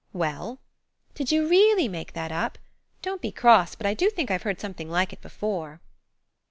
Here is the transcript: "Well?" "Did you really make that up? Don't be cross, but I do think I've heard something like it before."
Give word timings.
"Well?" 0.13 0.59
"Did 1.13 1.31
you 1.31 1.47
really 1.47 1.87
make 1.87 2.13
that 2.13 2.31
up? 2.31 2.57
Don't 3.03 3.21
be 3.21 3.31
cross, 3.31 3.75
but 3.75 3.85
I 3.85 3.93
do 3.93 4.09
think 4.09 4.31
I've 4.31 4.41
heard 4.41 4.59
something 4.59 4.89
like 4.89 5.13
it 5.13 5.21
before." 5.21 5.79